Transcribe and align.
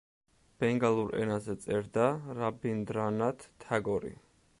ბენგალურ 0.61 1.11
ენაზე 1.25 1.55
წერდა 1.65 2.07
რაბინდრანათ 2.39 3.45
თაგორი. 3.67 4.13